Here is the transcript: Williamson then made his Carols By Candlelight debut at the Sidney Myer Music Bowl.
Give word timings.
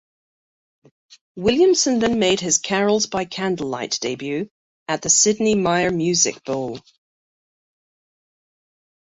Williamson 1.35 1.99
then 1.99 2.17
made 2.17 2.39
his 2.39 2.57
Carols 2.57 3.05
By 3.05 3.23
Candlelight 3.25 3.99
debut 4.01 4.49
at 4.87 5.03
the 5.03 5.11
Sidney 5.11 5.53
Myer 5.53 5.91
Music 5.91 6.43
Bowl. 6.43 6.79